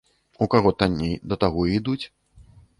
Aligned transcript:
У 0.45 0.47
каго 0.53 0.69
танней, 0.79 1.15
да 1.29 1.35
таго 1.45 1.69
і 1.71 1.77
ідуць. 1.83 2.01